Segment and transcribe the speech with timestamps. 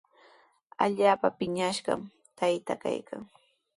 [0.85, 2.07] Allaapa piñashqami
[2.37, 3.21] taytaa kaykan.